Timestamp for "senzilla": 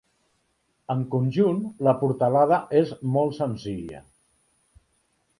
3.41-4.01